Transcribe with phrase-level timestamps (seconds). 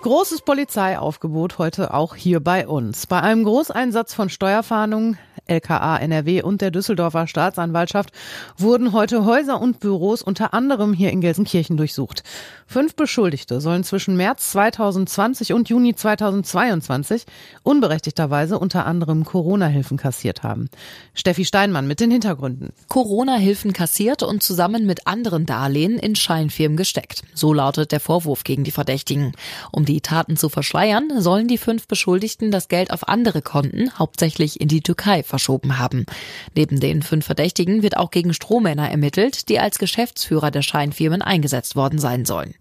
[0.00, 3.08] Großes Polizeiaufgebot heute auch hier bei uns.
[3.08, 5.18] Bei einem Großeinsatz von Steuerfahndungen
[5.48, 8.10] LKA NRW und der Düsseldorfer Staatsanwaltschaft
[8.56, 12.22] wurden heute Häuser und Büros unter anderem hier in Gelsenkirchen durchsucht.
[12.66, 17.24] Fünf Beschuldigte sollen zwischen März 2020 und Juni 2022
[17.62, 20.68] unberechtigterweise unter anderem Corona-Hilfen kassiert haben.
[21.14, 22.72] Steffi Steinmann mit den Hintergründen.
[22.88, 27.22] Corona-Hilfen kassiert und zusammen mit anderen Darlehen in Scheinfirmen gesteckt.
[27.34, 29.32] So lautet der Vorwurf gegen die Verdächtigen.
[29.72, 34.60] Um die Taten zu verschleiern, sollen die fünf Beschuldigten das Geld auf andere Konten, hauptsächlich
[34.60, 36.04] in die Türkei, verschoben haben.
[36.54, 41.74] Neben den fünf Verdächtigen wird auch gegen Strohmänner ermittelt, die als Geschäftsführer der Scheinfirmen eingesetzt
[41.74, 42.54] worden sein sollen.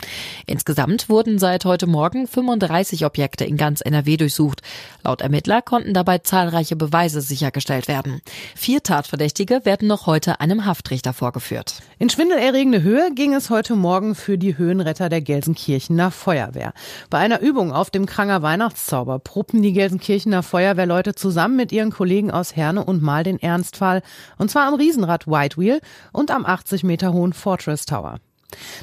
[0.46, 4.62] Insgesamt wurden seit heute Morgen 35 Objekte in ganz NRW durchsucht.
[5.04, 8.22] Laut Ermittler konnten dabei zahlreiche Beweise sichergestellt werden.
[8.56, 11.82] Vier Tatverdächtige werden noch heute einem Haftrichter vorgeführt.
[12.00, 16.74] In schwindelerregende Höhe ging es heute Morgen für die Höhenretter der Gelsenkirchener Feuerwehr.
[17.10, 22.32] Bei einer Übung auf dem Kranger Weihnachtszauber probten die Gelsenkirchener Feuerwehrleute zusammen mit ihren Kollegen
[22.32, 24.02] aus Herne und Mal den Ernstfall,
[24.38, 25.80] und zwar am Riesenrad White Wheel
[26.12, 28.20] und am 80 Meter hohen Fortress Tower.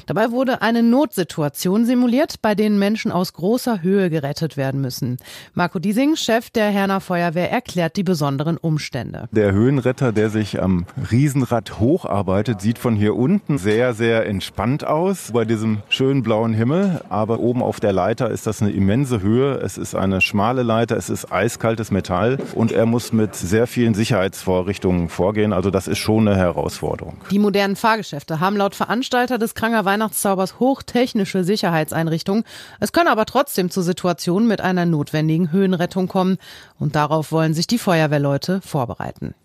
[0.05, 5.17] Dabei wurde eine Notsituation simuliert, bei denen Menschen aus großer Höhe gerettet werden müssen.
[5.53, 9.27] Marco Diesing, Chef der Herner Feuerwehr, erklärt die besonderen Umstände.
[9.31, 15.31] Der Höhenretter, der sich am Riesenrad hocharbeitet, sieht von hier unten sehr, sehr entspannt aus
[15.33, 17.01] bei diesem schönen blauen Himmel.
[17.09, 19.55] Aber oben auf der Leiter ist das eine immense Höhe.
[19.55, 23.93] Es ist eine schmale Leiter, es ist eiskaltes Metall und er muss mit sehr vielen
[23.93, 25.53] Sicherheitsvorrichtungen vorgehen.
[25.53, 27.17] Also das ist schon eine Herausforderung.
[27.31, 32.43] Die modernen Fahrgeschäfte haben laut Veranstalter des Kranger Weihnachtszaubers hochtechnische Sicherheitseinrichtungen.
[32.79, 36.37] Es können aber trotzdem zu Situationen mit einer notwendigen Höhenrettung kommen.
[36.79, 39.35] Und darauf wollen sich die Feuerwehrleute vorbereiten.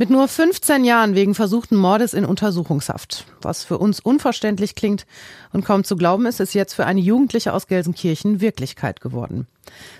[0.00, 3.26] Mit nur 15 Jahren wegen versuchten Mordes in Untersuchungshaft.
[3.42, 5.04] Was für uns unverständlich klingt
[5.52, 9.46] und kaum zu glauben ist, ist jetzt für eine Jugendliche aus Gelsenkirchen Wirklichkeit geworden.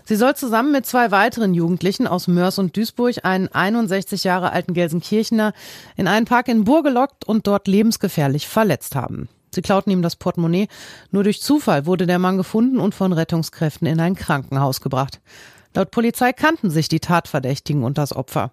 [0.06, 4.72] Sie soll zusammen mit zwei weiteren Jugendlichen aus Mörs und Duisburg einen 61 Jahre alten
[4.72, 5.52] Gelsenkirchener
[5.98, 9.28] in einen Park in Burg gelockt und dort lebensgefährlich verletzt haben.
[9.52, 10.68] Sie klauten ihm das Portemonnaie.
[11.10, 15.20] Nur durch Zufall wurde der Mann gefunden und von Rettungskräften in ein Krankenhaus gebracht.
[15.74, 18.52] Laut Polizei kannten sich die Tatverdächtigen und das Opfer.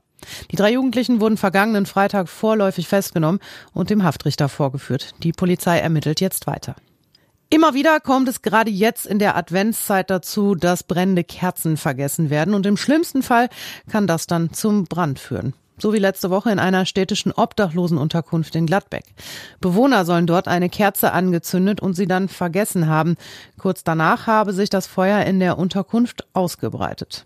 [0.51, 3.39] Die drei Jugendlichen wurden vergangenen Freitag vorläufig festgenommen
[3.73, 5.13] und dem Haftrichter vorgeführt.
[5.23, 6.75] Die Polizei ermittelt jetzt weiter.
[7.49, 12.53] Immer wieder kommt es gerade jetzt in der Adventszeit dazu, dass brennende Kerzen vergessen werden
[12.53, 13.47] und im schlimmsten Fall
[13.89, 18.65] kann das dann zum Brand führen so wie letzte Woche in einer städtischen Obdachlosenunterkunft in
[18.65, 19.05] Gladbeck.
[19.61, 23.15] Bewohner sollen dort eine Kerze angezündet und sie dann vergessen haben.
[23.57, 27.25] Kurz danach habe sich das Feuer in der Unterkunft ausgebreitet.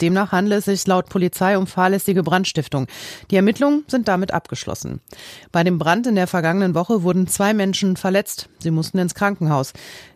[0.00, 2.86] Demnach handelt es sich laut Polizei um fahrlässige Brandstiftung.
[3.30, 5.00] Die Ermittlungen sind damit abgeschlossen.
[5.52, 8.48] Bei dem Brand in der vergangenen Woche wurden zwei Menschen verletzt.
[8.58, 9.72] Sie mussten ins Krankenhaus.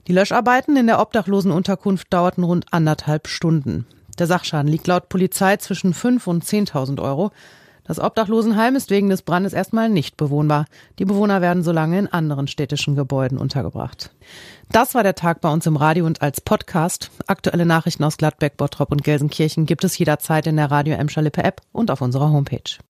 [0.07, 3.87] Die Löscharbeiten in der Obdachlosenunterkunft dauerten rund anderthalb Stunden.
[4.21, 7.31] Der Sachschaden liegt laut Polizei zwischen 5 und 10.000 Euro.
[7.85, 10.67] Das Obdachlosenheim ist wegen des Brandes erstmal nicht bewohnbar.
[10.99, 14.11] Die Bewohner werden so lange in anderen städtischen Gebäuden untergebracht.
[14.71, 17.11] Das war der Tag bei uns im Radio und als Podcast.
[17.29, 21.43] Aktuelle Nachrichten aus Gladbeck, Bottrop und Gelsenkirchen gibt es jederzeit in der Radio Emscher Lippe
[21.43, 22.79] App und auf unserer Homepage.